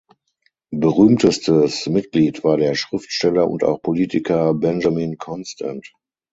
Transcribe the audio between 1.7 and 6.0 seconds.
Mitglied war der Schriftsteller und auch Politiker Benjamin Constant.